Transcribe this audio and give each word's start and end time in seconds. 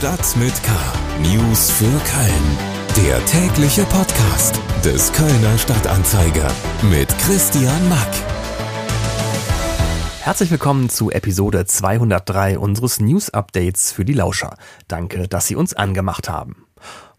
Stadt 0.00 0.34
mit 0.38 0.54
K. 0.62 0.72
News 1.20 1.70
für 1.72 1.84
Köln. 1.84 3.06
Der 3.06 3.22
tägliche 3.26 3.82
Podcast 3.82 4.58
des 4.82 5.12
Kölner 5.12 5.58
Stadtanzeiger 5.58 6.50
mit 6.90 7.06
Christian 7.18 7.86
Mack. 7.90 8.08
Herzlich 10.22 10.50
willkommen 10.50 10.88
zu 10.88 11.10
Episode 11.10 11.66
203 11.66 12.58
unseres 12.58 12.98
News 12.98 13.28
Updates 13.28 13.92
für 13.92 14.06
die 14.06 14.14
Lauscher. 14.14 14.56
Danke, 14.88 15.28
dass 15.28 15.48
Sie 15.48 15.54
uns 15.54 15.74
angemacht 15.74 16.30
haben. 16.30 16.64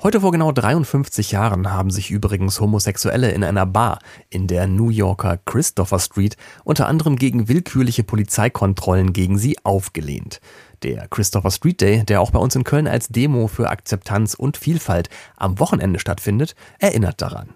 Heute 0.03 0.21
vor 0.21 0.31
genau 0.31 0.51
53 0.51 1.29
Jahren 1.29 1.71
haben 1.71 1.91
sich 1.91 2.09
übrigens 2.09 2.59
Homosexuelle 2.59 3.29
in 3.33 3.43
einer 3.43 3.67
Bar 3.67 3.99
in 4.31 4.47
der 4.47 4.65
New 4.65 4.89
Yorker 4.89 5.37
Christopher 5.45 5.99
Street 5.99 6.37
unter 6.63 6.87
anderem 6.87 7.17
gegen 7.17 7.47
willkürliche 7.47 8.01
Polizeikontrollen 8.01 9.13
gegen 9.13 9.37
sie 9.37 9.59
aufgelehnt. 9.63 10.41
Der 10.81 11.07
Christopher 11.07 11.51
Street 11.51 11.81
Day, 11.81 12.03
der 12.03 12.19
auch 12.19 12.31
bei 12.31 12.39
uns 12.39 12.55
in 12.55 12.63
Köln 12.63 12.87
als 12.87 13.09
Demo 13.09 13.47
für 13.47 13.69
Akzeptanz 13.69 14.33
und 14.33 14.57
Vielfalt 14.57 15.11
am 15.37 15.59
Wochenende 15.59 15.99
stattfindet, 15.99 16.55
erinnert 16.79 17.21
daran. 17.21 17.49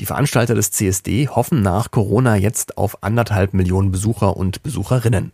Die 0.00 0.06
Veranstalter 0.06 0.56
des 0.56 0.72
CSD 0.72 1.28
hoffen 1.28 1.62
nach 1.62 1.92
Corona 1.92 2.34
jetzt 2.34 2.76
auf 2.76 3.04
anderthalb 3.04 3.54
Millionen 3.54 3.92
Besucher 3.92 4.36
und 4.36 4.64
Besucherinnen. 4.64 5.30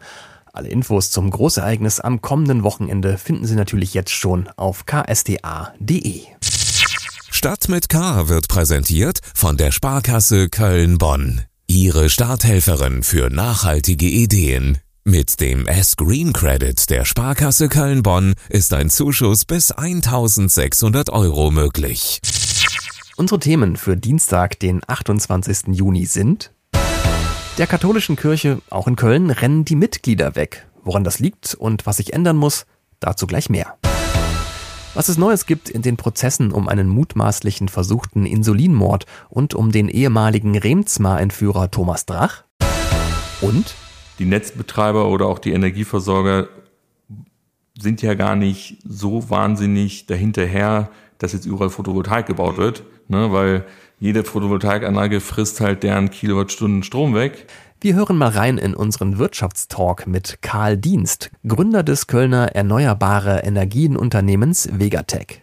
Alle 0.53 0.69
Infos 0.69 1.11
zum 1.11 1.31
Großereignis 1.31 2.01
am 2.01 2.21
kommenden 2.21 2.63
Wochenende 2.65 3.19
finden 3.19 3.47
Sie 3.47 3.55
natürlich 3.55 3.95
jetzt 3.95 4.11
schon 4.11 4.49
auf 4.57 4.85
ksda.de. 4.87 6.23
Stadt 7.31 7.69
mit 7.69 7.89
K 7.89 8.29
wird 8.29 8.49
präsentiert 8.49 9.21
von 9.35 9.57
der 9.57 9.71
Sparkasse 9.73 10.49
Köln-Bonn. 10.49 11.43
Ihre 11.67 12.11
Starthelferin 12.11 13.03
für 13.03 13.31
nachhaltige 13.31 14.07
Ideen. 14.07 14.79
Mit 15.05 15.41
dem 15.41 15.67
S-Green 15.67 16.33
Credit 16.33 16.91
der 16.91 17.05
Sparkasse 17.05 17.69
Köln-Bonn 17.69 18.35
ist 18.49 18.75
ein 18.75 18.91
Zuschuss 18.91 19.45
bis 19.45 19.71
1600 19.71 21.11
Euro 21.11 21.51
möglich. 21.51 22.21
Unsere 23.17 23.39
Themen 23.41 23.77
für 23.77 23.96
Dienstag, 23.96 24.59
den 24.59 24.83
28. 24.87 25.69
Juni 25.69 26.07
sind 26.07 26.52
der 27.61 27.66
katholischen 27.66 28.16
Kirche, 28.16 28.63
auch 28.71 28.89
in 28.89 28.97
Köln, 28.97 29.29
rennen 29.29 29.66
die 29.66 29.77
Mitglieder 29.77 30.35
weg. 30.35 30.66
Woran 30.83 31.05
das 31.05 31.19
liegt 31.19 31.55
und 31.55 31.85
was 31.85 31.99
sich 31.99 32.15
ändern 32.15 32.39
muss, 32.39 32.65
dazu 33.01 33.27
gleich 33.27 33.51
mehr. 33.51 33.77
Was 34.95 35.11
es 35.11 35.19
Neues 35.19 35.45
gibt 35.45 35.69
in 35.69 35.83
den 35.83 35.99
Prozessen 35.99 36.52
um 36.52 36.69
einen 36.69 36.89
mutmaßlichen 36.89 37.69
versuchten 37.69 38.25
Insulinmord 38.25 39.05
und 39.29 39.52
um 39.52 39.73
den 39.73 39.91
ehemaligen 39.91 40.57
Remzma-Entführer 40.57 41.71
Thomas 41.71 42.07
Drach. 42.07 42.45
Und 43.43 43.74
die 44.19 44.24
Netzbetreiber 44.24 45.09
oder 45.09 45.27
auch 45.27 45.39
die 45.39 45.52
Energieversorger 45.52 46.49
sind 47.79 48.01
ja 48.01 48.15
gar 48.15 48.37
nicht 48.37 48.79
so 48.89 49.29
wahnsinnig 49.29 50.07
dahinterher, 50.07 50.89
dass 51.19 51.35
jetzt 51.35 51.45
überall 51.45 51.69
Photovoltaik 51.69 52.24
gebaut 52.24 52.57
wird, 52.57 52.85
ne, 53.09 53.33
weil 53.33 53.67
jede 54.01 54.24
Photovoltaikanlage 54.24 55.20
frisst 55.20 55.60
halt 55.60 55.82
deren 55.82 56.10
Kilowattstunden 56.10 56.82
Strom 56.82 57.15
weg. 57.15 57.46
Wir 57.82 57.95
hören 57.95 58.18
mal 58.18 58.30
rein 58.30 58.59
in 58.59 58.74
unseren 58.74 59.18
Wirtschaftstalk 59.18 60.06
mit 60.06 60.43
Karl 60.43 60.76
Dienst, 60.76 61.30
Gründer 61.46 61.82
des 61.82 62.06
Kölner 62.06 62.54
Erneuerbare 62.54 63.40
Energienunternehmens 63.45 64.69
Vegatech. 64.72 65.43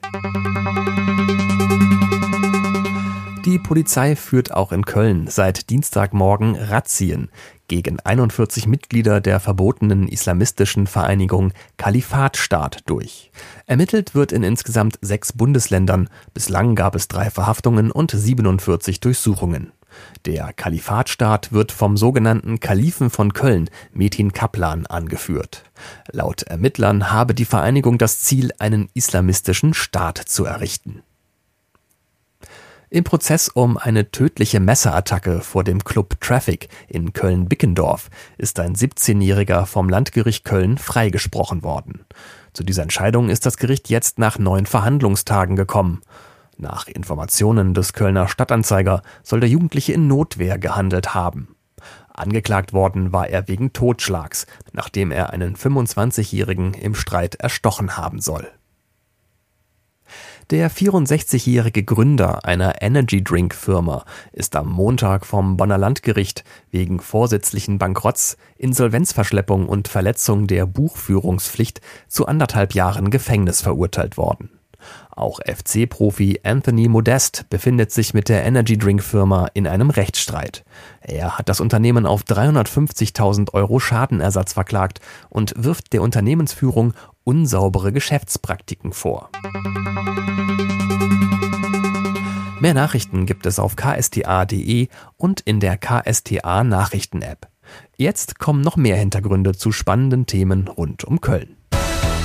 Die 3.58 3.63
Polizei 3.63 4.16
führt 4.16 4.53
auch 4.53 4.72
in 4.72 4.86
Köln 4.86 5.25
seit 5.25 5.72
Dienstagmorgen 5.72 6.55
Razzien 6.55 7.31
gegen 7.67 8.00
41 8.00 8.67
Mitglieder 8.67 9.19
der 9.19 9.39
verbotenen 9.39 10.08
islamistischen 10.08 10.86
Vereinigung 10.86 11.53
Kalifatstaat 11.78 12.81
durch. 12.85 13.31
Ermittelt 13.66 14.13
wird 14.13 14.31
in 14.31 14.44
insgesamt 14.44 15.00
sechs 15.02 15.33
Bundesländern. 15.33 16.08
Bislang 16.35 16.75
gab 16.75 16.94
es 16.94 17.08
drei 17.08 17.31
Verhaftungen 17.31 17.91
und 17.91 18.11
47 18.11 19.00
Durchsuchungen. 19.00 19.72
Der 20.28 20.53
Kalifatstaat 20.53 21.51
wird 21.51 21.72
vom 21.72 21.97
sogenannten 21.97 22.59
Kalifen 22.59 23.09
von 23.09 23.34
Köln, 23.34 23.72
Metin 23.91 24.34
Kaplan, 24.34 24.85
angeführt. 24.85 25.63
Laut 26.12 26.44
Ermittlern 26.44 27.12
habe 27.12 27.34
die 27.34 27.46
Vereinigung 27.46 27.97
das 27.97 28.19
Ziel, 28.19 28.51
einen 28.59 28.90
islamistischen 28.94 29.73
Staat 29.73 30.19
zu 30.19 30.46
errichten. 30.46 31.01
Im 32.90 33.03
Prozess 33.03 33.50
um 33.50 33.78
eine 33.78 34.12
tödliche 34.12 34.62
Messerattacke 34.62 35.42
vor 35.42 35.66
dem 35.66 35.84
Club 35.84 36.22
Traffic 36.22 36.70
in 36.88 37.12
Köln-Bickendorf 37.12 38.09
ist 38.38 38.62
ein 38.62 38.75
17-Jähriger 38.75 39.66
vom 39.66 39.90
Landgericht 39.90 40.46
Köln 40.46 40.78
freigesprochen 40.78 41.64
worden. 41.64 42.06
Zu 42.53 42.64
dieser 42.64 42.84
Entscheidung 42.84 43.28
ist 43.28 43.46
das 43.46 43.58
Gericht 43.58 43.90
jetzt 43.90 44.20
nach 44.20 44.40
neun 44.40 44.66
Verhandlungstagen 44.66 45.58
gekommen. 45.58 46.02
Nach 46.56 46.88
Informationen 46.88 47.74
des 47.74 47.92
Kölner 47.92 48.30
Stadtanzeiger 48.30 49.02
soll 49.22 49.42
der 49.42 49.50
Jugendliche 49.50 49.92
in 49.92 50.08
Notwehr 50.08 50.58
gehandelt 50.58 51.14
haben. 51.14 51.58
Angeklagt 52.14 52.72
worden 52.72 53.12
war 53.12 53.28
er 53.28 53.50
wegen 53.50 53.74
Totschlags, 53.74 54.47
nachdem 54.72 55.12
er 55.12 55.31
einen 55.31 55.58
25-Jährigen 55.58 56.74
im 56.74 56.96
Streit 56.96 57.36
erstochen 57.36 57.97
haben 57.97 58.22
soll. 58.22 58.47
Der 60.50 60.72
64-jährige 60.72 61.84
Gründer 61.84 62.46
einer 62.46 62.81
Energy 62.81 63.22
Drink 63.22 63.53
Firma 63.53 64.06
ist 64.31 64.56
am 64.56 64.69
Montag 64.69 65.25
vom 65.25 65.58
Bonner 65.58 65.78
Landgericht 65.78 66.46
wegen 66.72 67.02
vorsätzlichen 67.02 67.80
Bankrotts, 67.80 68.38
Insolvenzverschleppung 68.56 69.68
und 69.68 69.90
Verletzung 69.90 70.47
der 70.47 70.66
Buchführungspflicht 70.66 71.81
zu 72.08 72.28
anderthalb 72.28 72.74
Jahren 72.75 73.12
Gefängnis 73.12 73.62
verurteilt 73.62 74.16
worden. 74.16 74.58
Auch 75.09 75.40
FC-Profi 75.40 76.40
Anthony 76.44 76.88
Modest 76.88 77.50
befindet 77.50 77.91
sich 77.91 78.14
mit 78.14 78.29
der 78.29 78.46
Energy 78.46 78.78
Drink 78.78 79.03
Firma 79.03 79.47
in 79.53 79.68
einem 79.68 79.90
Rechtsstreit. 79.90 80.64
Er 81.02 81.38
hat 81.38 81.50
das 81.50 81.59
Unternehmen 81.59 82.06
auf 82.06 82.24
350.000 82.24 83.53
Euro 83.53 83.79
Schadenersatz 83.79 84.53
verklagt 84.53 85.02
und 85.29 85.53
wirft 85.58 85.91
der 85.91 86.03
Unternehmensführung 86.03 86.94
unsaubere 87.28 87.92
Geschäftspraktiken 87.92 88.94
vor. 88.94 89.30
Mehr 92.62 92.74
Nachrichten 92.74 93.26
gibt 93.26 93.46
es 93.46 93.60
auf 93.60 93.76
ksta.de 93.76 94.88
und 95.18 95.42
in 95.42 95.60
der 95.60 95.78
KSTA 95.78 96.64
Nachrichten-App. 96.64 97.50
Jetzt 97.98 98.40
kommen 98.40 98.62
noch 98.62 98.78
mehr 98.78 98.96
Hintergründe 98.96 99.54
zu 99.54 99.74
spannenden 99.74 100.26
Themen 100.26 100.70
rund 100.70 101.04
um 101.04 101.20
Köln. 101.20 101.58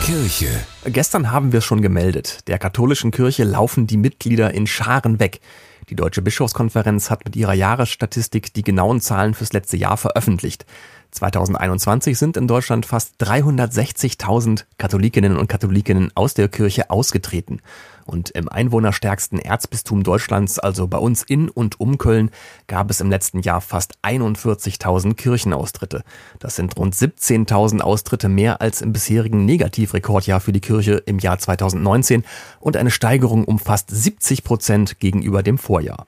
Kirche. 0.04 0.48
Gestern 0.84 1.32
haben 1.32 1.52
wir 1.52 1.62
schon 1.62 1.82
gemeldet. 1.82 2.46
Der 2.46 2.60
katholischen 2.60 3.10
Kirche 3.10 3.42
laufen 3.42 3.88
die 3.88 3.96
Mitglieder 3.96 4.54
in 4.54 4.68
Scharen 4.68 5.18
weg. 5.18 5.40
Die 5.88 5.96
Deutsche 5.96 6.22
Bischofskonferenz 6.22 7.10
hat 7.10 7.24
mit 7.24 7.34
ihrer 7.34 7.54
Jahresstatistik 7.54 8.54
die 8.54 8.62
genauen 8.62 9.00
Zahlen 9.00 9.34
fürs 9.34 9.52
letzte 9.52 9.76
Jahr 9.76 9.96
veröffentlicht. 9.96 10.64
2021 11.12 12.18
sind 12.18 12.38
in 12.38 12.48
Deutschland 12.48 12.86
fast 12.86 13.22
360.000 13.22 14.64
Katholikinnen 14.78 15.36
und 15.36 15.46
Katholikinnen 15.46 16.10
aus 16.14 16.32
der 16.32 16.48
Kirche 16.48 16.90
ausgetreten. 16.90 17.60
Und 18.06 18.30
im 18.30 18.48
einwohnerstärksten 18.48 19.38
Erzbistum 19.38 20.02
Deutschlands, 20.02 20.58
also 20.58 20.88
bei 20.88 20.96
uns 20.96 21.22
in 21.22 21.50
und 21.50 21.78
um 21.78 21.98
Köln, 21.98 22.30
gab 22.66 22.90
es 22.90 23.00
im 23.00 23.10
letzten 23.10 23.40
Jahr 23.40 23.60
fast 23.60 23.98
41.000 24.02 25.14
Kirchenaustritte. 25.14 26.02
Das 26.38 26.56
sind 26.56 26.76
rund 26.78 26.94
17.000 26.94 27.80
Austritte 27.82 28.28
mehr 28.28 28.60
als 28.62 28.80
im 28.80 28.92
bisherigen 28.92 29.44
Negativrekordjahr 29.44 30.40
für 30.40 30.52
die 30.52 30.60
Kirche 30.60 30.94
im 31.04 31.18
Jahr 31.18 31.38
2019 31.38 32.24
und 32.58 32.76
eine 32.76 32.90
Steigerung 32.90 33.44
um 33.44 33.58
fast 33.58 33.90
70 33.90 34.44
Prozent 34.44 34.98
gegenüber 34.98 35.42
dem 35.42 35.58
Vorjahr. 35.58 36.06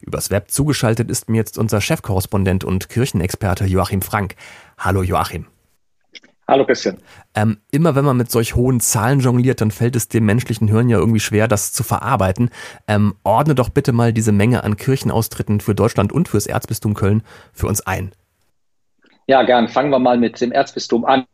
Übers 0.00 0.30
Web 0.30 0.50
zugeschaltet 0.50 1.10
ist 1.10 1.28
mir 1.28 1.38
jetzt 1.38 1.58
unser 1.58 1.80
Chefkorrespondent 1.80 2.64
und 2.64 2.88
Kirchenexperte 2.88 3.64
Joachim 3.66 4.02
Frank. 4.02 4.36
Hallo 4.78 5.02
Joachim. 5.02 5.46
Hallo 6.48 6.64
Christian. 6.64 6.98
Ähm, 7.34 7.58
immer 7.72 7.96
wenn 7.96 8.04
man 8.04 8.16
mit 8.16 8.30
solch 8.30 8.54
hohen 8.54 8.78
Zahlen 8.78 9.18
jongliert, 9.18 9.60
dann 9.60 9.72
fällt 9.72 9.96
es 9.96 10.06
dem 10.06 10.26
menschlichen 10.26 10.68
Hirn 10.68 10.88
ja 10.88 10.98
irgendwie 10.98 11.20
schwer, 11.20 11.48
das 11.48 11.72
zu 11.72 11.82
verarbeiten. 11.82 12.50
Ähm, 12.86 13.14
ordne 13.24 13.56
doch 13.56 13.68
bitte 13.68 13.92
mal 13.92 14.12
diese 14.12 14.30
Menge 14.30 14.62
an 14.62 14.76
Kirchenaustritten 14.76 15.60
für 15.60 15.74
Deutschland 15.74 16.12
und 16.12 16.28
fürs 16.28 16.46
Erzbistum 16.46 16.94
Köln 16.94 17.22
für 17.52 17.66
uns 17.66 17.84
ein. 17.84 18.12
Ja, 19.28 19.42
gern. 19.42 19.68
Fangen 19.68 19.90
wir 19.90 19.98
mal 19.98 20.18
mit 20.18 20.40
dem 20.40 20.52
Erzbistum 20.52 21.04
an. 21.04 21.26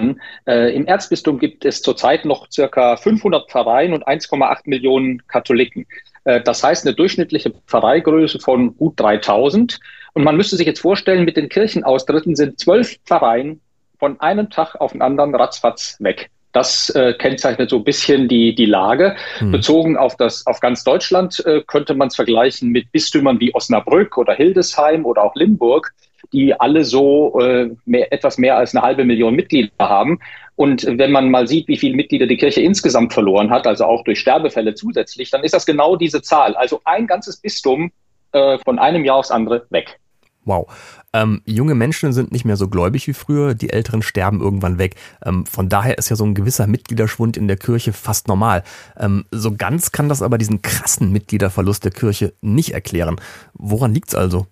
Äh, 0.46 0.74
Im 0.74 0.86
Erzbistum 0.86 1.38
gibt 1.38 1.66
es 1.66 1.82
zurzeit 1.82 2.24
noch 2.24 2.50
circa 2.50 2.96
500 2.96 3.50
Pfarreien 3.50 3.92
und 3.92 4.08
1,8 4.08 4.62
Millionen 4.64 5.26
Katholiken. 5.26 5.86
Äh, 6.24 6.40
das 6.42 6.62
heißt 6.62 6.86
eine 6.86 6.94
durchschnittliche 6.94 7.52
Pfarreigröße 7.66 8.38
von 8.38 8.76
gut 8.76 8.98
3000. 8.98 9.80
Und 10.14 10.24
man 10.24 10.36
müsste 10.36 10.56
sich 10.56 10.66
jetzt 10.66 10.80
vorstellen, 10.80 11.24
mit 11.24 11.36
den 11.36 11.48
Kirchenaustritten 11.48 12.36
sind 12.36 12.58
zwölf 12.58 12.98
Pfarreien 13.06 13.60
von 13.98 14.20
einem 14.20 14.50
Tag 14.50 14.74
auf 14.80 14.92
den 14.92 15.02
anderen 15.02 15.34
ratzfatz 15.34 15.96
weg. 16.00 16.30
Das 16.52 16.90
äh, 16.90 17.14
kennzeichnet 17.14 17.70
so 17.70 17.78
ein 17.78 17.84
bisschen 17.84 18.28
die, 18.28 18.54
die 18.54 18.66
Lage. 18.66 19.16
Hm. 19.38 19.52
Bezogen 19.52 19.96
auf, 19.96 20.16
das, 20.16 20.46
auf 20.46 20.60
ganz 20.60 20.84
Deutschland 20.84 21.42
äh, 21.46 21.62
könnte 21.66 21.94
man 21.94 22.08
es 22.08 22.16
vergleichen 22.16 22.68
mit 22.68 22.92
Bistümern 22.92 23.40
wie 23.40 23.54
Osnabrück 23.54 24.18
oder 24.18 24.34
Hildesheim 24.34 25.06
oder 25.06 25.24
auch 25.24 25.34
Limburg. 25.34 25.94
Die 26.32 26.58
alle 26.58 26.84
so 26.84 27.38
äh, 27.40 27.70
mehr, 27.84 28.12
etwas 28.12 28.38
mehr 28.38 28.56
als 28.56 28.74
eine 28.74 28.82
halbe 28.82 29.04
Million 29.04 29.34
Mitglieder 29.34 29.70
haben. 29.78 30.18
Und 30.56 30.86
wenn 30.86 31.12
man 31.12 31.30
mal 31.30 31.46
sieht, 31.46 31.68
wie 31.68 31.76
viele 31.76 31.96
Mitglieder 31.96 32.26
die 32.26 32.36
Kirche 32.36 32.60
insgesamt 32.60 33.12
verloren 33.12 33.50
hat, 33.50 33.66
also 33.66 33.84
auch 33.84 34.04
durch 34.04 34.20
Sterbefälle 34.20 34.74
zusätzlich, 34.74 35.30
dann 35.30 35.44
ist 35.44 35.54
das 35.54 35.66
genau 35.66 35.96
diese 35.96 36.22
Zahl. 36.22 36.54
Also 36.54 36.80
ein 36.84 37.06
ganzes 37.06 37.36
Bistum 37.38 37.90
äh, 38.32 38.58
von 38.64 38.78
einem 38.78 39.04
Jahr 39.04 39.16
aufs 39.16 39.30
andere 39.30 39.66
weg. 39.70 39.98
Wow. 40.44 40.66
Ähm, 41.12 41.42
junge 41.44 41.74
Menschen 41.74 42.12
sind 42.12 42.32
nicht 42.32 42.44
mehr 42.44 42.56
so 42.56 42.68
gläubig 42.68 43.06
wie 43.06 43.12
früher, 43.12 43.54
die 43.54 43.70
Älteren 43.70 44.02
sterben 44.02 44.40
irgendwann 44.40 44.78
weg. 44.78 44.96
Ähm, 45.24 45.46
von 45.46 45.68
daher 45.68 45.98
ist 45.98 46.08
ja 46.08 46.16
so 46.16 46.24
ein 46.24 46.34
gewisser 46.34 46.66
Mitgliederschwund 46.66 47.36
in 47.36 47.46
der 47.46 47.56
Kirche 47.56 47.92
fast 47.92 48.28
normal. 48.28 48.64
Ähm, 48.98 49.24
so 49.30 49.54
ganz 49.54 49.92
kann 49.92 50.08
das 50.08 50.22
aber 50.22 50.38
diesen 50.38 50.62
krassen 50.62 51.12
Mitgliederverlust 51.12 51.84
der 51.84 51.92
Kirche 51.92 52.32
nicht 52.40 52.72
erklären. 52.72 53.20
Woran 53.54 53.94
liegt's 53.94 54.14
also? 54.14 54.46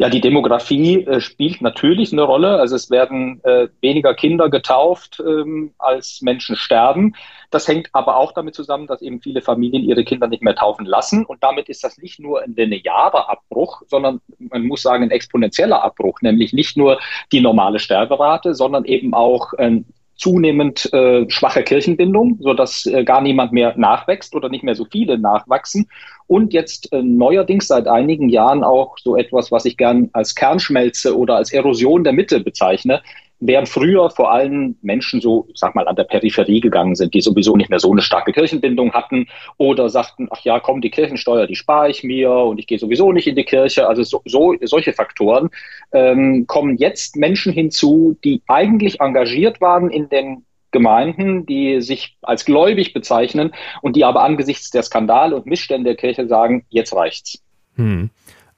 Ja, 0.00 0.08
die 0.08 0.20
Demografie 0.20 1.04
äh, 1.04 1.20
spielt 1.20 1.60
natürlich 1.60 2.12
eine 2.12 2.22
Rolle. 2.22 2.60
Also 2.60 2.76
es 2.76 2.88
werden 2.88 3.40
äh, 3.42 3.66
weniger 3.80 4.14
Kinder 4.14 4.48
getauft, 4.48 5.20
ähm, 5.26 5.72
als 5.76 6.22
Menschen 6.22 6.54
sterben. 6.54 7.16
Das 7.50 7.66
hängt 7.66 7.88
aber 7.92 8.16
auch 8.16 8.30
damit 8.30 8.54
zusammen, 8.54 8.86
dass 8.86 9.02
eben 9.02 9.20
viele 9.20 9.42
Familien 9.42 9.82
ihre 9.82 10.04
Kinder 10.04 10.28
nicht 10.28 10.42
mehr 10.42 10.54
taufen 10.54 10.86
lassen. 10.86 11.24
Und 11.24 11.42
damit 11.42 11.68
ist 11.68 11.82
das 11.82 11.98
nicht 11.98 12.20
nur 12.20 12.42
ein 12.42 12.54
linearer 12.54 13.28
Abbruch, 13.28 13.82
sondern 13.88 14.20
man 14.38 14.66
muss 14.66 14.82
sagen 14.82 15.02
ein 15.02 15.10
exponentieller 15.10 15.82
Abbruch, 15.82 16.20
nämlich 16.22 16.52
nicht 16.52 16.76
nur 16.76 17.00
die 17.32 17.40
normale 17.40 17.80
Sterberate, 17.80 18.54
sondern 18.54 18.84
eben 18.84 19.14
auch 19.14 19.52
ein 19.54 19.84
zunehmend 20.18 20.92
äh, 20.92 21.24
schwache 21.30 21.62
Kirchenbindung, 21.62 22.38
so 22.40 22.52
dass 22.52 22.84
äh, 22.86 23.04
gar 23.04 23.20
niemand 23.20 23.52
mehr 23.52 23.72
nachwächst 23.78 24.34
oder 24.34 24.48
nicht 24.48 24.64
mehr 24.64 24.74
so 24.74 24.84
viele 24.84 25.16
nachwachsen. 25.16 25.88
Und 26.26 26.52
jetzt 26.52 26.92
äh, 26.92 27.02
neuerdings 27.02 27.68
seit 27.68 27.86
einigen 27.86 28.28
Jahren 28.28 28.64
auch 28.64 28.98
so 28.98 29.16
etwas, 29.16 29.50
was 29.52 29.64
ich 29.64 29.76
gern 29.76 30.10
als 30.12 30.34
Kernschmelze 30.34 31.16
oder 31.16 31.36
als 31.36 31.52
Erosion 31.52 32.04
der 32.04 32.12
Mitte 32.12 32.40
bezeichne, 32.40 33.00
während 33.40 33.68
früher 33.68 34.10
vor 34.10 34.32
allem 34.32 34.76
Menschen 34.82 35.20
so, 35.20 35.46
sag 35.54 35.74
mal, 35.74 35.86
an 35.86 35.96
der 35.96 36.04
Peripherie 36.04 36.60
gegangen 36.60 36.94
sind, 36.94 37.14
die 37.14 37.20
sowieso 37.20 37.56
nicht 37.56 37.70
mehr 37.70 37.78
so 37.78 37.90
eine 37.92 38.02
starke 38.02 38.32
Kirchenbindung 38.32 38.92
hatten 38.92 39.28
oder 39.56 39.88
sagten, 39.88 40.28
ach 40.30 40.40
ja, 40.42 40.60
komm, 40.60 40.80
die 40.80 40.90
Kirchensteuer, 40.90 41.46
die 41.46 41.56
spare 41.56 41.90
ich 41.90 42.02
mir 42.02 42.30
und 42.30 42.58
ich 42.58 42.66
gehe 42.66 42.78
sowieso 42.78 43.12
nicht 43.12 43.26
in 43.26 43.36
die 43.36 43.44
Kirche. 43.44 43.86
Also 43.86 44.02
so, 44.02 44.22
so 44.24 44.54
solche 44.62 44.92
Faktoren 44.92 45.50
ähm, 45.92 46.46
kommen 46.46 46.76
jetzt 46.76 47.16
Menschen 47.16 47.52
hinzu, 47.52 48.16
die 48.24 48.42
eigentlich 48.48 49.00
engagiert 49.00 49.60
waren 49.60 49.90
in 49.90 50.08
den 50.08 50.44
Gemeinden, 50.70 51.46
die 51.46 51.80
sich 51.80 52.16
als 52.22 52.44
gläubig 52.44 52.92
bezeichnen 52.92 53.52
und 53.80 53.96
die 53.96 54.04
aber 54.04 54.22
angesichts 54.22 54.70
der 54.70 54.82
Skandale 54.82 55.34
und 55.34 55.46
Missstände 55.46 55.90
der 55.90 55.96
Kirche 55.96 56.26
sagen, 56.26 56.66
jetzt 56.68 56.94
reicht's. 56.94 57.42
Hm. 57.76 58.10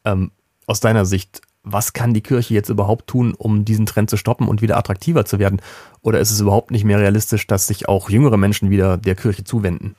Ähm, 0.04 0.32
aus 0.66 0.80
deiner 0.80 1.04
Sicht, 1.04 1.42
was 1.62 1.92
kann 1.92 2.14
die 2.14 2.22
Kirche 2.22 2.54
jetzt 2.54 2.68
überhaupt 2.68 3.06
tun, 3.06 3.34
um 3.36 3.64
diesen 3.64 3.86
Trend 3.86 4.10
zu 4.10 4.16
stoppen 4.16 4.48
und 4.48 4.62
wieder 4.62 4.76
attraktiver 4.76 5.24
zu 5.24 5.38
werden? 5.38 5.60
Oder 6.02 6.20
ist 6.20 6.30
es 6.30 6.40
überhaupt 6.40 6.70
nicht 6.70 6.84
mehr 6.84 6.98
realistisch, 6.98 7.46
dass 7.46 7.66
sich 7.66 7.88
auch 7.88 8.10
jüngere 8.10 8.36
Menschen 8.36 8.70
wieder 8.70 8.96
der 8.96 9.14
Kirche 9.14 9.44
zuwenden? 9.44 9.94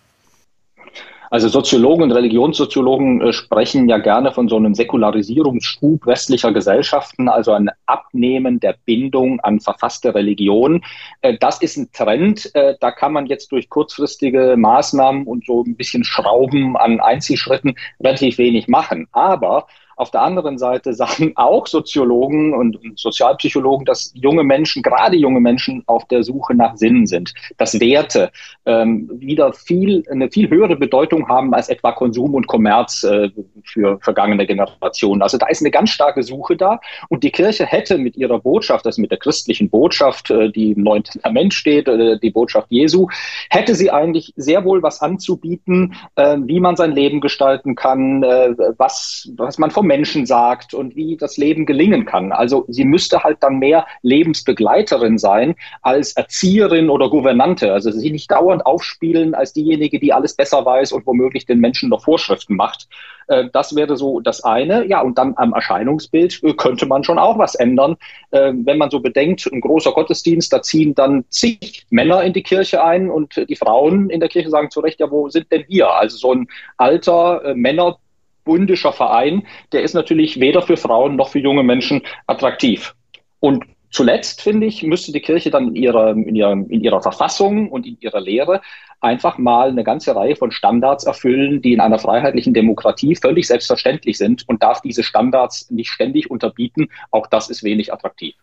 Also 1.31 1.47
Soziologen 1.47 2.03
und 2.03 2.11
Religionssoziologen 2.11 3.21
äh, 3.21 3.31
sprechen 3.31 3.87
ja 3.87 3.99
gerne 3.99 4.33
von 4.33 4.49
so 4.49 4.57
einem 4.57 4.75
Säkularisierungsschub 4.75 6.05
westlicher 6.05 6.51
Gesellschaften, 6.51 7.29
also 7.29 7.53
ein 7.53 7.69
Abnehmen 7.85 8.59
der 8.59 8.75
Bindung 8.83 9.39
an 9.39 9.61
verfasste 9.61 10.13
Religion. 10.13 10.83
Äh, 11.21 11.37
das 11.39 11.61
ist 11.61 11.77
ein 11.77 11.89
Trend. 11.93 12.53
Äh, 12.53 12.75
da 12.81 12.91
kann 12.91 13.13
man 13.13 13.27
jetzt 13.27 13.53
durch 13.53 13.69
kurzfristige 13.69 14.55
Maßnahmen 14.57 15.25
und 15.25 15.45
so 15.45 15.63
ein 15.63 15.77
bisschen 15.77 16.03
Schrauben 16.03 16.75
an 16.75 16.99
Einzelschritten 16.99 17.75
relativ 18.01 18.37
wenig 18.37 18.67
machen. 18.67 19.07
Aber 19.13 19.67
auf 20.01 20.09
der 20.09 20.21
anderen 20.23 20.57
Seite 20.57 20.93
sagen 21.01 21.33
auch 21.35 21.67
Soziologen 21.67 22.53
und, 22.53 22.79
Sozialpsychologen, 22.95 23.85
dass 23.85 24.11
junge 24.15 24.43
Menschen, 24.43 24.81
gerade 24.81 25.15
junge 25.15 25.39
Menschen, 25.39 25.83
auf 25.85 26.05
der 26.05 26.23
Suche 26.23 26.55
nach 26.55 26.75
Sinn 26.75 27.05
sind, 27.05 27.33
dass 27.57 27.79
Werte 27.79 28.31
ähm, 28.65 29.09
wieder 29.13 29.53
viel, 29.53 30.03
eine 30.09 30.29
viel 30.29 30.49
höhere 30.49 30.75
Bedeutung 30.75 31.27
haben 31.29 31.53
als 31.53 31.69
etwa 31.69 31.91
Konsum 31.91 32.33
und 32.33 32.47
Kommerz 32.47 33.03
äh, 33.03 33.29
für 33.63 33.99
vergangene 34.01 34.45
Generationen. 34.47 35.21
Also 35.21 35.37
da 35.37 35.47
ist 35.47 35.61
eine 35.61 35.71
ganz 35.71 35.91
starke 35.91 36.23
Suche 36.23 36.57
da 36.57 36.79
und 37.09 37.23
die 37.23 37.31
Kirche 37.31 37.65
hätte 37.65 37.97
mit 37.97 38.17
ihrer 38.17 38.39
Botschaft, 38.39 38.85
also 38.85 38.99
mit 39.01 39.11
der 39.11 39.19
christlichen 39.19 39.69
Botschaft, 39.69 40.31
äh, 40.31 40.49
die 40.49 40.71
im 40.71 40.83
Neuen 40.83 41.03
Testament 41.03 41.53
steht, 41.53 41.87
äh, 41.87 42.17
die 42.19 42.31
Botschaft 42.31 42.67
Jesu, 42.69 43.07
hätte 43.49 43.75
sie 43.75 43.91
eigentlich 43.91 44.33
sehr 44.35 44.65
wohl 44.65 44.81
was 44.81 45.01
anzubieten, 45.01 45.95
äh, 46.15 46.37
wie 46.39 46.59
man 46.59 46.75
sein 46.75 46.91
Leben 46.91 47.21
gestalten 47.21 47.75
kann, 47.75 48.23
äh, 48.23 48.55
was, 48.77 49.29
was 49.37 49.57
man 49.59 49.69
vom 49.69 49.90
Menschen 49.91 50.25
sagt 50.25 50.73
und 50.73 50.95
wie 50.95 51.17
das 51.17 51.35
Leben 51.35 51.65
gelingen 51.65 52.05
kann. 52.05 52.31
Also 52.31 52.63
sie 52.69 52.85
müsste 52.85 53.23
halt 53.23 53.39
dann 53.41 53.59
mehr 53.59 53.85
Lebensbegleiterin 54.03 55.17
sein 55.17 55.55
als 55.81 56.13
Erzieherin 56.13 56.89
oder 56.89 57.09
Gouvernante. 57.09 57.73
Also 57.73 57.91
sie 57.91 58.09
nicht 58.09 58.31
dauernd 58.31 58.65
aufspielen 58.65 59.35
als 59.35 59.51
diejenige, 59.51 59.99
die 59.99 60.13
alles 60.13 60.33
besser 60.33 60.65
weiß 60.65 60.93
und 60.93 61.05
womöglich 61.05 61.45
den 61.45 61.59
Menschen 61.59 61.89
noch 61.89 62.05
Vorschriften 62.05 62.55
macht. 62.55 62.87
Äh, 63.27 63.49
das 63.51 63.75
wäre 63.75 63.97
so 63.97 64.21
das 64.21 64.45
eine. 64.45 64.87
Ja, 64.87 65.01
und 65.01 65.17
dann 65.17 65.33
am 65.35 65.51
Erscheinungsbild 65.51 66.41
äh, 66.41 66.53
könnte 66.53 66.85
man 66.85 67.03
schon 67.03 67.19
auch 67.19 67.37
was 67.37 67.55
ändern. 67.55 67.97
Äh, 68.31 68.53
wenn 68.55 68.77
man 68.77 68.91
so 68.91 69.01
bedenkt, 69.01 69.45
ein 69.51 69.59
großer 69.59 69.91
Gottesdienst, 69.91 70.53
da 70.53 70.61
ziehen 70.61 70.95
dann 70.95 71.25
zig 71.27 71.85
Männer 71.89 72.23
in 72.23 72.31
die 72.31 72.43
Kirche 72.43 72.81
ein 72.81 73.09
und 73.09 73.45
die 73.49 73.57
Frauen 73.57 74.09
in 74.09 74.21
der 74.21 74.29
Kirche 74.29 74.49
sagen 74.49 74.71
zu 74.71 74.79
Recht, 74.79 75.01
ja, 75.01 75.11
wo 75.11 75.27
sind 75.27 75.51
denn 75.51 75.65
wir? 75.67 75.91
Also 75.91 76.15
so 76.15 76.33
ein 76.33 76.47
alter 76.77 77.55
Männer 77.55 77.97
bundischer 78.43 78.93
Verein, 78.93 79.47
der 79.71 79.83
ist 79.83 79.93
natürlich 79.93 80.39
weder 80.39 80.61
für 80.61 80.77
Frauen 80.77 81.15
noch 81.15 81.29
für 81.29 81.39
junge 81.39 81.63
Menschen 81.63 82.01
attraktiv. 82.27 82.95
Und 83.39 83.65
zuletzt, 83.89 84.41
finde 84.41 84.67
ich, 84.67 84.83
müsste 84.83 85.11
die 85.11 85.21
Kirche 85.21 85.51
dann 85.51 85.69
in 85.69 85.75
ihrer, 85.75 86.11
in, 86.11 86.35
ihrer, 86.35 86.53
in 86.53 86.81
ihrer 86.81 87.01
Verfassung 87.01 87.69
und 87.69 87.85
in 87.85 87.97
ihrer 87.99 88.21
Lehre 88.21 88.61
einfach 89.01 89.37
mal 89.37 89.69
eine 89.69 89.83
ganze 89.83 90.15
Reihe 90.15 90.35
von 90.35 90.51
Standards 90.51 91.05
erfüllen, 91.05 91.61
die 91.61 91.73
in 91.73 91.79
einer 91.79 91.99
freiheitlichen 91.99 92.53
Demokratie 92.53 93.15
völlig 93.15 93.47
selbstverständlich 93.47 94.17
sind 94.17 94.47
und 94.47 94.61
darf 94.61 94.81
diese 94.81 95.03
Standards 95.03 95.71
nicht 95.71 95.89
ständig 95.89 96.29
unterbieten. 96.29 96.89
Auch 97.09 97.27
das 97.27 97.49
ist 97.49 97.63
wenig 97.63 97.91
attraktiv. 97.91 98.35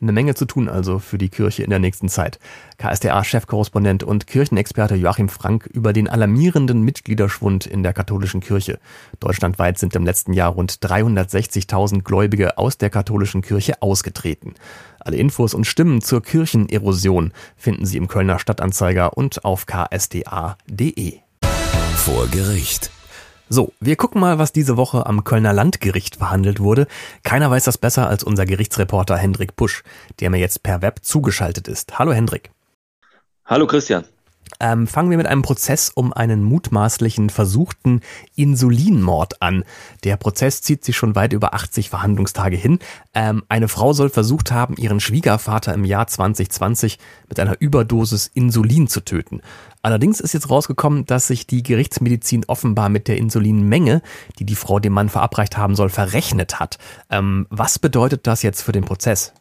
Eine 0.00 0.12
Menge 0.12 0.34
zu 0.34 0.44
tun 0.44 0.68
also 0.68 0.98
für 0.98 1.18
die 1.18 1.28
Kirche 1.28 1.64
in 1.64 1.70
der 1.70 1.78
nächsten 1.78 2.08
Zeit. 2.08 2.38
KSDA-Chefkorrespondent 2.78 4.04
und 4.04 4.26
Kirchenexperte 4.26 4.94
Joachim 4.94 5.28
Frank 5.28 5.66
über 5.66 5.92
den 5.92 6.08
alarmierenden 6.08 6.82
Mitgliederschwund 6.82 7.66
in 7.66 7.82
der 7.82 7.92
katholischen 7.92 8.40
Kirche. 8.40 8.78
Deutschlandweit 9.18 9.78
sind 9.78 9.96
im 9.96 10.04
letzten 10.04 10.32
Jahr 10.32 10.52
rund 10.52 10.72
360.000 10.74 12.02
Gläubige 12.02 12.58
aus 12.58 12.78
der 12.78 12.90
katholischen 12.90 13.42
Kirche 13.42 13.82
ausgetreten. 13.82 14.54
Alle 15.00 15.16
Infos 15.16 15.54
und 15.54 15.66
Stimmen 15.66 16.00
zur 16.00 16.22
Kirchenerosion 16.22 17.32
finden 17.56 17.86
Sie 17.86 17.96
im 17.96 18.08
Kölner 18.08 18.38
Stadtanzeiger 18.38 19.16
und 19.16 19.44
auf 19.44 19.66
ksda.de. 19.66 21.18
Vor 21.96 22.28
Gericht. 22.28 22.90
So, 23.50 23.72
wir 23.80 23.96
gucken 23.96 24.20
mal, 24.20 24.38
was 24.38 24.52
diese 24.52 24.76
Woche 24.76 25.06
am 25.06 25.24
Kölner 25.24 25.54
Landgericht 25.54 26.16
verhandelt 26.16 26.60
wurde. 26.60 26.86
Keiner 27.22 27.50
weiß 27.50 27.64
das 27.64 27.78
besser 27.78 28.06
als 28.08 28.22
unser 28.22 28.44
Gerichtsreporter 28.44 29.16
Hendrik 29.16 29.56
Pusch, 29.56 29.84
der 30.20 30.28
mir 30.28 30.38
jetzt 30.38 30.62
per 30.62 30.82
Web 30.82 31.00
zugeschaltet 31.02 31.66
ist. 31.66 31.98
Hallo 31.98 32.12
Hendrik. 32.12 32.50
Hallo 33.46 33.66
Christian. 33.66 34.04
Ähm, 34.60 34.86
fangen 34.86 35.10
wir 35.10 35.16
mit 35.16 35.26
einem 35.26 35.42
Prozess 35.42 35.90
um 35.94 36.12
einen 36.12 36.42
mutmaßlichen 36.42 37.30
versuchten 37.30 38.00
Insulinmord 38.36 39.42
an. 39.42 39.64
Der 40.04 40.16
Prozess 40.16 40.62
zieht 40.62 40.84
sich 40.84 40.96
schon 40.96 41.14
weit 41.14 41.32
über 41.32 41.54
80 41.54 41.90
Verhandlungstage 41.90 42.56
hin. 42.56 42.78
Ähm, 43.14 43.42
eine 43.48 43.68
Frau 43.68 43.92
soll 43.92 44.10
versucht 44.10 44.52
haben, 44.52 44.76
ihren 44.76 45.00
Schwiegervater 45.00 45.74
im 45.74 45.84
Jahr 45.84 46.06
2020 46.06 46.98
mit 47.28 47.40
einer 47.40 47.60
Überdosis 47.60 48.30
Insulin 48.34 48.88
zu 48.88 49.00
töten. 49.00 49.40
Allerdings 49.82 50.20
ist 50.20 50.34
jetzt 50.34 50.50
rausgekommen, 50.50 51.06
dass 51.06 51.28
sich 51.28 51.46
die 51.46 51.62
Gerichtsmedizin 51.62 52.44
offenbar 52.46 52.88
mit 52.88 53.08
der 53.08 53.16
Insulinmenge, 53.16 54.02
die 54.38 54.44
die 54.44 54.56
Frau 54.56 54.80
dem 54.80 54.92
Mann 54.92 55.08
verabreicht 55.08 55.56
haben 55.56 55.76
soll, 55.76 55.88
verrechnet 55.88 56.58
hat. 56.58 56.78
Ähm, 57.10 57.46
was 57.50 57.78
bedeutet 57.78 58.26
das 58.26 58.42
jetzt 58.42 58.62
für 58.62 58.72
den 58.72 58.84
Prozess? 58.84 59.32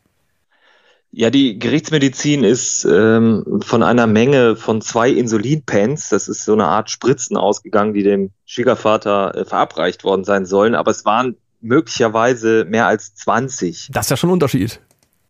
Ja, 1.18 1.32
die 1.32 1.58
Gerichtsmedizin 1.58 2.44
ist 2.44 2.86
ähm, 2.86 3.60
von 3.66 3.82
einer 3.82 4.06
Menge 4.06 4.56
von 4.56 4.82
zwei 4.82 5.10
Insulinpens, 5.10 6.10
das 6.10 6.28
ist 6.28 6.46
so 6.46 6.54
eine 6.54 6.66
Art 6.66 6.92
Spritzen 6.92 7.38
ausgegangen, 7.38 7.96
die 7.96 8.04
dem 8.04 8.30
Schwiegervater 8.46 9.34
äh, 9.34 9.44
verabreicht 9.44 10.04
worden 10.04 10.26
sein 10.26 10.46
sollen, 10.46 10.76
aber 10.76 10.92
es 10.92 11.06
waren 11.06 11.36
möglicherweise 11.60 12.66
mehr 12.66 12.86
als 12.86 13.16
20. 13.16 13.90
Das 13.92 14.06
ist 14.06 14.10
ja 14.12 14.18
schon 14.18 14.30
ein 14.30 14.34
Unterschied. 14.34 14.80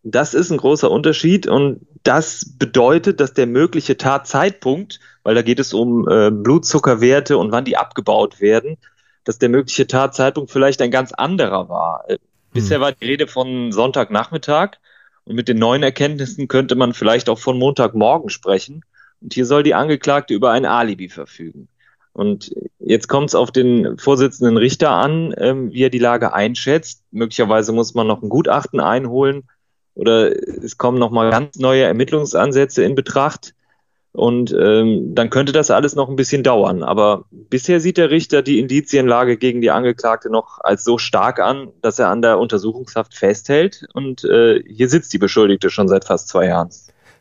Das 0.02 0.34
ist 0.34 0.50
ein 0.50 0.58
großer 0.58 0.90
Unterschied 0.90 1.46
und 1.46 1.86
das 2.02 2.44
bedeutet, 2.58 3.18
dass 3.18 3.32
der 3.32 3.46
mögliche 3.46 3.96
Tatzeitpunkt, 3.96 5.00
weil 5.22 5.36
da 5.36 5.40
geht 5.40 5.58
es 5.58 5.72
um 5.72 6.06
äh, 6.06 6.30
Blutzuckerwerte 6.30 7.38
und 7.38 7.50
wann 7.50 7.64
die 7.64 7.78
abgebaut 7.78 8.42
werden, 8.42 8.76
dass 9.24 9.38
der 9.38 9.48
mögliche 9.48 9.86
Tatzeitpunkt 9.86 10.50
vielleicht 10.50 10.82
ein 10.82 10.90
ganz 10.90 11.12
anderer 11.12 11.70
war. 11.70 12.04
Äh, 12.08 12.18
bisher 12.52 12.76
hm. 12.76 12.82
war 12.82 12.92
die 12.92 13.06
Rede 13.06 13.26
von 13.26 13.72
Sonntagnachmittag 13.72 14.72
und 15.28 15.34
mit 15.34 15.46
den 15.46 15.58
neuen 15.58 15.82
Erkenntnissen 15.82 16.48
könnte 16.48 16.74
man 16.74 16.94
vielleicht 16.94 17.28
auch 17.28 17.38
von 17.38 17.58
Montagmorgen 17.58 18.30
sprechen. 18.30 18.82
Und 19.20 19.34
hier 19.34 19.44
soll 19.44 19.62
die 19.62 19.74
Angeklagte 19.74 20.32
über 20.32 20.52
ein 20.52 20.64
Alibi 20.64 21.10
verfügen. 21.10 21.68
Und 22.14 22.54
jetzt 22.78 23.08
kommt 23.08 23.28
es 23.28 23.34
auf 23.34 23.52
den 23.52 23.98
Vorsitzenden 23.98 24.56
Richter 24.56 24.90
an, 24.90 25.34
ähm, 25.36 25.70
wie 25.70 25.82
er 25.82 25.90
die 25.90 25.98
Lage 25.98 26.32
einschätzt. 26.32 27.02
Möglicherweise 27.10 27.72
muss 27.72 27.92
man 27.92 28.06
noch 28.06 28.22
ein 28.22 28.30
Gutachten 28.30 28.80
einholen 28.80 29.44
oder 29.94 30.34
es 30.64 30.78
kommen 30.78 30.98
nochmal 30.98 31.30
ganz 31.30 31.58
neue 31.58 31.82
Ermittlungsansätze 31.82 32.82
in 32.82 32.94
Betracht. 32.94 33.54
Und 34.12 34.56
ähm, 34.58 35.14
dann 35.14 35.30
könnte 35.30 35.52
das 35.52 35.70
alles 35.70 35.94
noch 35.94 36.08
ein 36.08 36.16
bisschen 36.16 36.42
dauern. 36.42 36.82
Aber 36.82 37.24
bisher 37.30 37.80
sieht 37.80 37.98
der 37.98 38.10
Richter 38.10 38.42
die 38.42 38.58
Indizienlage 38.58 39.36
gegen 39.36 39.60
die 39.60 39.70
Angeklagte 39.70 40.30
noch 40.30 40.58
als 40.60 40.82
so 40.82 40.98
stark 40.98 41.38
an, 41.40 41.68
dass 41.82 41.98
er 41.98 42.08
an 42.08 42.22
der 42.22 42.38
Untersuchungshaft 42.38 43.14
festhält. 43.14 43.86
Und 43.92 44.24
äh, 44.24 44.62
hier 44.66 44.88
sitzt 44.88 45.12
die 45.12 45.18
Beschuldigte 45.18 45.70
schon 45.70 45.88
seit 45.88 46.04
fast 46.04 46.28
zwei 46.28 46.46
Jahren. 46.46 46.70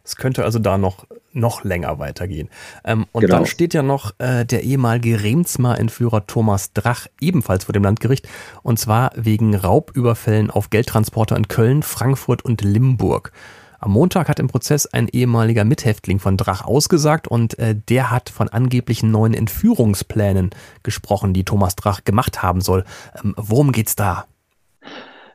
Es 0.08 0.15
könnte 0.15 0.46
also 0.46 0.58
da 0.58 0.77
noch, 0.77 1.06
noch 1.34 1.65
länger 1.65 2.00
weitergehen. 2.00 2.50
Ähm, 2.86 3.08
und 3.12 3.22
genau. 3.22 3.36
dann 3.36 3.46
steht 3.46 3.74
ja 3.74 3.84
noch 3.84 4.13
äh, 4.20 4.46
der 4.46 4.63
ehemalige 4.63 5.22
Remsmar-Entführer 5.22 6.25
Thomas 6.27 6.72
Drach 6.72 7.08
ebenfalls 7.20 7.65
vor 7.65 7.74
dem 7.74 7.84
Landgericht. 7.84 8.25
Und 8.63 8.79
zwar 8.79 9.12
wegen 9.15 9.53
Raubüberfällen 9.53 10.50
auf 10.50 10.70
Geldtransporter 10.70 11.36
in 11.36 11.50
Köln, 11.50 11.84
Frankfurt 11.84 12.46
und 12.46 12.62
Limburg. 12.62 13.34
Am 13.79 13.91
Montag 13.91 14.27
hat 14.29 14.39
im 14.39 14.48
Prozess 14.48 14.88
ein 14.88 15.07
ehemaliger 15.07 15.63
Mithäftling 15.63 16.19
von 16.19 16.38
Drach 16.38 16.65
ausgesagt 16.65 17.27
und 17.27 17.60
äh, 17.60 17.75
der 17.75 18.12
hat 18.12 18.29
von 18.29 18.50
angeblichen 18.50 19.12
neuen 19.12 19.34
Entführungsplänen 19.34 20.50
gesprochen, 20.84 21.34
die 21.34 21.43
Thomas 21.43 21.75
Drach 21.75 22.03
gemacht 22.03 22.41
haben 22.41 22.62
soll. 22.62 22.86
Ähm, 23.24 23.34
worum 23.38 23.72
geht's 23.72 23.96
da? 23.96 24.25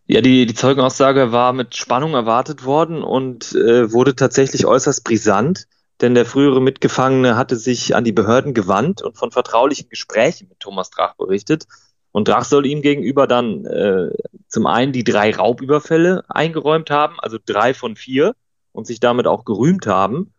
Ja, 0.06 0.20
die, 0.20 0.46
die 0.46 0.54
Zeugenaussage 0.54 1.30
war 1.30 1.52
mit 1.52 1.76
Spannung 1.76 2.14
erwartet 2.14 2.64
worden 2.64 3.02
und 3.02 3.52
äh, 3.52 3.92
wurde 3.92 4.16
tatsächlich 4.16 4.66
äußerst 4.66 5.04
brisant, 5.04 5.68
denn 6.00 6.14
der 6.14 6.26
frühere 6.26 6.60
Mitgefangene 6.60 7.36
hatte 7.36 7.56
sich 7.56 7.94
an 7.94 8.02
die 8.02 8.12
Behörden 8.12 8.54
gewandt 8.54 9.02
und 9.02 9.16
von 9.16 9.30
vertraulichen 9.30 9.88
Gesprächen 9.88 10.48
mit 10.48 10.58
Thomas 10.58 10.90
Drach 10.90 11.14
berichtet. 11.14 11.66
Und 12.12 12.28
Drach 12.28 12.44
soll 12.44 12.66
ihm 12.66 12.82
gegenüber 12.82 13.26
dann 13.26 13.64
äh, 13.64 14.10
zum 14.48 14.66
einen 14.66 14.92
die 14.92 15.04
drei 15.04 15.34
Raubüberfälle 15.34 16.24
eingeräumt 16.28 16.90
haben, 16.90 17.18
also 17.18 17.38
drei 17.44 17.74
von 17.74 17.96
vier, 17.96 18.34
und 18.72 18.86
sich 18.86 19.00
damit 19.00 19.26
auch 19.26 19.44
gerühmt 19.44 19.86
haben. 19.86 20.32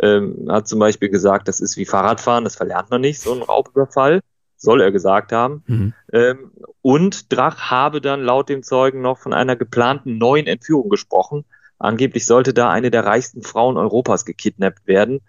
Ähm, 0.00 0.46
hat 0.48 0.68
zum 0.68 0.78
Beispiel 0.78 1.08
gesagt, 1.08 1.48
das 1.48 1.60
ist 1.60 1.76
wie 1.76 1.84
Fahrradfahren, 1.84 2.44
das 2.44 2.56
verlernt 2.56 2.90
man 2.90 3.00
nicht, 3.00 3.20
so 3.20 3.32
ein 3.32 3.42
Raubüberfall 3.42 4.20
soll 4.60 4.82
er 4.82 4.92
gesagt 4.92 5.32
haben. 5.32 5.64
Mhm. 5.66 5.94
Ähm, 6.12 6.50
und 6.82 7.32
Drach 7.32 7.70
habe 7.70 8.00
dann 8.00 8.22
laut 8.22 8.48
dem 8.48 8.62
Zeugen 8.62 9.00
noch 9.00 9.18
von 9.18 9.32
einer 9.32 9.56
geplanten 9.56 10.18
neuen 10.18 10.46
Entführung 10.46 10.90
gesprochen. 10.90 11.44
Angeblich 11.78 12.26
sollte 12.26 12.52
da 12.52 12.68
eine 12.68 12.90
der 12.90 13.06
reichsten 13.06 13.42
Frauen 13.42 13.78
Europas 13.78 14.26
gekidnappt 14.26 14.86
werden. 14.86 15.22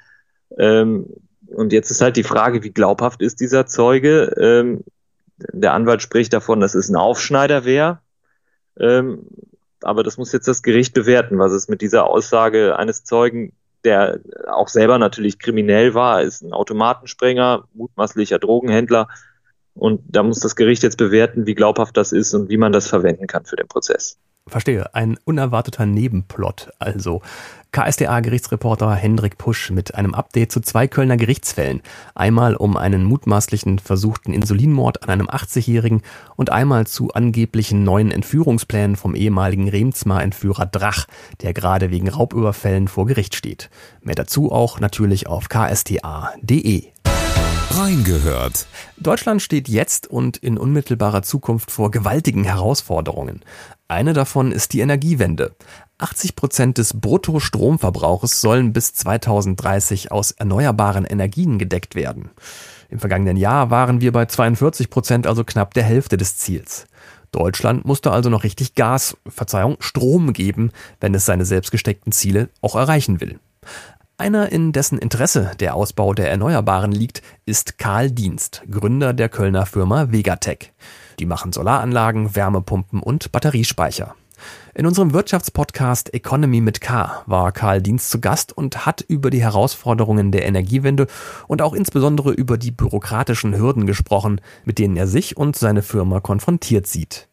Ähm, 0.58 1.08
und 1.48 1.72
jetzt 1.72 1.92
ist 1.92 2.02
halt 2.02 2.18
die 2.18 2.24
Frage, 2.24 2.64
wie 2.64 2.72
glaubhaft 2.72 3.22
ist 3.22 3.40
dieser 3.40 3.66
Zeuge? 3.66 4.34
Ähm, 4.38 4.84
der 5.52 5.74
Anwalt 5.74 6.02
spricht 6.02 6.34
davon, 6.34 6.60
dass 6.60 6.76
es 6.76 6.90
ein 6.90 6.96
Aufschneider 6.96 7.66
wäre. 7.66 8.00
Ähm, 8.80 9.28
aber 9.82 10.04
das 10.04 10.18
muss 10.18 10.32
jetzt 10.32 10.48
das 10.48 10.64
Gericht 10.64 10.94
bewerten, 10.94 11.40
was 11.40 11.52
es 11.52 11.68
mit 11.68 11.82
dieser 11.82 12.08
Aussage 12.08 12.78
eines 12.78 13.04
Zeugen 13.04 13.54
der 13.84 14.20
auch 14.48 14.68
selber 14.68 14.98
natürlich 14.98 15.40
kriminell 15.40 15.94
war, 15.94 16.22
ist 16.22 16.42
ein 16.44 16.54
Automatensprenger, 16.54 17.68
mutmaßlicher 17.74 18.40
Drogenhändler. 18.40 19.08
Und 19.74 20.02
da 20.08 20.24
muss 20.24 20.40
das 20.40 20.56
Gericht 20.56 20.84
jetzt 20.84 20.98
bewerten, 20.98 21.48
wie 21.48 21.56
glaubhaft 21.56 21.96
das 21.98 22.12
ist 22.12 22.34
und 22.34 22.50
wie 22.50 22.58
man 22.58 22.72
das 22.72 22.88
verwenden 22.88 23.28
kann 23.28 23.46
für 23.46 23.56
den 23.56 23.68
Prozess. 23.68 24.18
Verstehe. 24.48 24.94
Ein 24.96 25.18
unerwarteter 25.24 25.86
Nebenplot. 25.86 26.72
Also 26.80 27.22
KSDA-Gerichtsreporter 27.72 28.94
Hendrik 28.96 29.38
Pusch 29.38 29.70
mit 29.70 29.96
einem 29.96 30.14
Update 30.14 30.52
zu 30.52 30.62
zwei 30.62 30.88
Kölner 30.88 31.16
Gerichtsfällen. 31.16 31.82
Einmal 32.16 32.56
um 32.56 32.76
einen 32.76 33.04
mutmaßlichen 33.04 33.80
versuchten 33.80 34.34
Insulinmord 34.34 35.04
an 35.04 35.10
einem 35.10 35.30
80-Jährigen 35.30 36.02
und 36.36 36.50
einmal 36.50 36.88
zu 36.88 37.12
angeblichen 37.14 37.84
neuen 37.84 38.12
Entführungsplänen 38.12 38.96
vom 38.96 39.16
ehemaligen 39.16 39.70
Remsmar-Entführer 39.70 40.66
Drach, 40.66 41.06
der 41.42 41.54
gerade 41.54 41.92
wegen 41.92 42.10
Raubüberfällen 42.10 42.88
vor 42.88 43.06
Gericht 43.06 43.36
steht. 43.36 43.70
Mehr 44.02 44.16
dazu 44.16 44.52
auch 44.52 44.80
natürlich 44.80 45.28
auf 45.28 45.48
ksta.de. 45.48 46.91
Reingehört. 47.78 48.66
Deutschland 48.98 49.42
steht 49.42 49.70
jetzt 49.70 50.06
und 50.06 50.36
in 50.36 50.58
unmittelbarer 50.58 51.24
Zukunft 51.24 51.72
vor 51.72 51.90
gewaltigen 51.90 52.44
Herausforderungen. 52.44 53.42
Eine 53.88 54.12
davon 54.12 54.52
ist 54.52 54.74
die 54.74 54.82
Energiewende. 54.82 55.56
80 55.98 56.36
Prozent 56.36 56.78
des 56.78 57.00
Bruttostromverbrauches 57.00 58.42
sollen 58.42 58.74
bis 58.74 58.94
2030 58.94 60.12
aus 60.12 60.32
erneuerbaren 60.32 61.06
Energien 61.06 61.60
gedeckt 61.60 61.96
werden. 61.96 62.32
Im 62.90 63.00
vergangenen 63.00 63.38
Jahr 63.38 63.70
waren 63.70 64.02
wir 64.02 64.12
bei 64.12 64.26
42 64.26 64.90
Prozent, 64.90 65.26
also 65.26 65.46
knapp 65.46 65.74
der 65.74 65.84
Hälfte 65.84 66.18
des 66.18 66.36
Ziels. 66.36 66.88
Deutschland 67.32 67.86
musste 67.86 68.12
also 68.12 68.30
noch 68.30 68.44
richtig 68.44 68.76
Gas, 68.76 69.16
Verzeihung, 69.26 69.78
Strom 69.80 70.34
geben, 70.34 70.72
wenn 71.00 71.16
es 71.16 71.26
seine 71.26 71.46
selbstgesteckten 71.46 72.12
Ziele 72.12 72.50
auch 72.62 72.76
erreichen 72.76 73.22
will. 73.22 73.40
Einer, 74.22 74.52
in 74.52 74.72
dessen 74.72 75.00
Interesse 75.00 75.50
der 75.60 75.74
Ausbau 75.74 76.14
der 76.14 76.30
Erneuerbaren 76.30 76.92
liegt, 76.92 77.24
ist 77.48 77.80
Karl 77.80 78.12
Dienst, 78.12 78.62
Gründer 78.70 79.14
der 79.14 79.30
Kölner 79.30 79.66
Firma 79.66 80.12
Vegatech. 80.12 80.74
Die 81.18 81.26
machen 81.26 81.52
Solaranlagen, 81.52 82.36
Wärmepumpen 82.36 83.02
und 83.02 83.32
Batteriespeicher. 83.32 84.14
In 84.76 84.86
unserem 84.86 85.14
Wirtschaftspodcast 85.14 86.14
Economy 86.14 86.62
mit 86.62 86.82
K 86.82 87.24
war 87.26 87.52
Karl 87.52 87.82
Dienst 87.82 88.12
zu 88.12 88.22
Gast 88.22 88.56
und 88.56 88.86
hat 88.86 89.02
über 89.02 89.32
die 89.32 89.42
Herausforderungen 89.42 90.32
der 90.32 90.46
Energiewende 90.46 91.08
und 91.48 91.64
auch 91.64 91.74
insbesondere 91.74 92.32
über 92.32 92.60
die 92.60 92.70
bürokratischen 92.70 93.58
Hürden 93.58 93.88
gesprochen, 93.88 94.40
mit 94.66 94.78
denen 94.78 94.98
er 94.98 95.08
sich 95.08 95.36
und 95.36 95.56
seine 95.56 95.82
Firma 95.82 96.20
konfrontiert 96.20 96.86
sieht. 96.86 97.28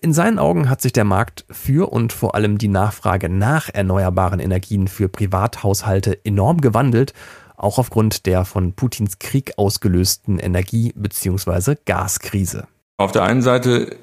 In 0.00 0.12
seinen 0.12 0.38
Augen 0.38 0.70
hat 0.70 0.80
sich 0.80 0.92
der 0.92 1.02
Markt 1.02 1.44
für 1.50 1.92
und 1.92 2.12
vor 2.12 2.36
allem 2.36 2.56
die 2.58 2.68
Nachfrage 2.68 3.28
nach 3.28 3.68
erneuerbaren 3.68 4.38
Energien 4.38 4.86
für 4.86 5.08
Privathaushalte 5.08 6.24
enorm 6.24 6.60
gewandelt, 6.60 7.14
auch 7.56 7.78
aufgrund 7.78 8.24
der 8.26 8.44
von 8.44 8.74
Putins 8.74 9.18
Krieg 9.18 9.54
ausgelösten 9.56 10.38
Energie- 10.38 10.92
bzw. 10.94 11.74
Gaskrise. 11.84 12.68
Auf 12.96 13.10
der 13.10 13.24
einen 13.24 13.42
Seite 13.42 13.96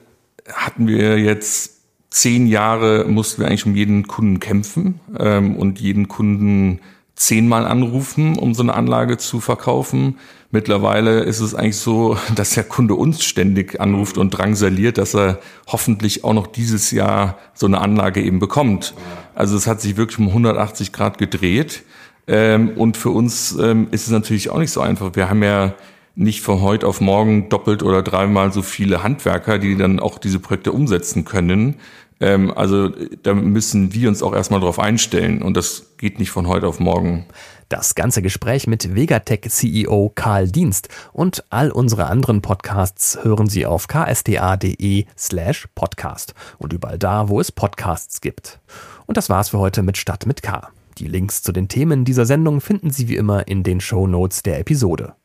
hatten 0.52 0.88
wir 0.88 1.18
jetzt 1.18 1.80
zehn 2.10 2.46
Jahre, 2.46 3.06
mussten 3.06 3.42
wir 3.42 3.48
eigentlich 3.48 3.66
um 3.66 3.76
jeden 3.76 4.06
Kunden 4.06 4.42
kämpfen 4.42 5.00
ähm, 5.18 5.56
und 5.56 5.80
jeden 5.80 6.10
Kunden 6.10 6.82
zehnmal 7.16 7.66
anrufen, 7.66 8.38
um 8.38 8.54
so 8.54 8.64
eine 8.64 8.74
Anlage 8.74 9.18
zu 9.18 9.40
verkaufen. 9.40 10.18
Mittlerweile 10.52 11.22
ist 11.22 11.40
es 11.40 11.56
eigentlich 11.56 11.78
so, 11.78 12.18
dass 12.36 12.52
der 12.52 12.64
Kunde 12.64 12.96
uns 12.96 13.24
ständig 13.24 13.80
anruft 13.80 14.18
und 14.18 14.32
drangsaliert, 14.32 14.98
dass 14.98 15.16
er 15.16 15.40
hoffentlich 15.68 16.24
auch 16.24 16.34
noch 16.34 16.48
dieses 16.48 16.92
Jahr 16.92 17.38
so 17.54 17.66
eine 17.66 17.82
Anlage 17.82 18.22
eben 18.22 18.40
bekommt. 18.40 18.94
Also 19.34 19.56
es 19.56 19.68
hat 19.68 19.82
sich 19.82 19.98
wirklich 19.98 20.20
um 20.20 20.28
180 20.28 20.92
Grad 20.92 21.18
gedreht. 21.18 21.84
Ähm, 22.28 22.72
und 22.76 22.98
für 22.98 23.12
uns 23.12 23.56
ähm, 23.60 23.88
ist 23.92 24.06
es 24.06 24.12
natürlich 24.12 24.50
auch 24.50 24.58
nicht 24.58 24.72
so 24.72 24.82
einfach. 24.82 25.12
Wir 25.14 25.30
haben 25.30 25.44
ja 25.44 25.74
nicht 26.16 26.42
von 26.42 26.62
heute 26.62 26.88
auf 26.88 27.02
morgen 27.02 27.50
doppelt 27.50 27.84
oder 27.84 28.02
dreimal 28.02 28.52
so 28.52 28.62
viele 28.62 29.04
Handwerker, 29.04 29.60
die 29.60 29.76
dann 29.76 30.00
auch 30.00 30.18
diese 30.18 30.40
Projekte 30.40 30.72
umsetzen 30.72 31.26
können. 31.26 31.76
Ähm, 32.20 32.52
also 32.56 32.90
da 33.24 33.34
müssen 33.34 33.94
wir 33.94 34.10
uns 34.10 34.24
auch 34.24 34.34
erstmal 34.34 34.60
drauf 34.60 34.80
einstellen 34.80 35.42
und 35.42 35.58
das 35.58 35.94
geht 35.98 36.20
nicht 36.20 36.32
von 36.32 36.48
heute 36.48 36.68
auf 36.68 36.80
morgen. 36.80 37.26
Das 37.68 37.96
ganze 37.96 38.22
Gespräch 38.22 38.68
mit 38.68 38.96
Vegatech-CEO 38.96 40.12
Karl 40.14 40.50
Dienst 40.50 40.90
und 41.14 41.44
all 41.50 41.72
unsere 41.72 42.06
anderen 42.06 42.42
Podcasts 42.42 43.18
hören 43.24 43.48
Sie 43.48 43.66
auf 43.66 43.88
ksda.de 43.88 45.06
slash 45.18 45.68
podcast 45.74 46.36
und 46.60 46.74
überall 46.74 47.00
da, 47.00 47.28
wo 47.28 47.42
es 47.42 47.52
Podcasts 47.52 48.22
gibt. 48.22 48.60
Und 49.08 49.18
das 49.18 49.30
war's 49.30 49.50
für 49.50 49.60
heute 49.60 49.82
mit 49.82 49.98
Stadt 49.98 50.26
mit 50.26 50.44
K. 50.44 50.70
Die 51.00 51.08
Links 51.08 51.42
zu 51.42 51.52
den 51.52 51.68
Themen 51.68 52.06
dieser 52.06 52.26
Sendung 52.26 52.62
finden 52.62 52.92
Sie 52.92 53.10
wie 53.10 53.18
immer 53.18 53.48
in 53.48 53.64
den 53.64 53.82
Show 53.82 54.08
Notes 54.08 54.44
der 54.44 54.60
Episode. 54.60 55.16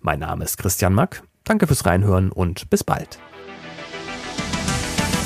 Mein 0.00 0.18
Name 0.18 0.44
ist 0.44 0.58
Christian 0.58 0.94
Mack. 0.94 1.22
Danke 1.44 1.66
fürs 1.66 1.86
Reinhören 1.86 2.32
und 2.32 2.68
bis 2.70 2.84
bald. 2.84 3.18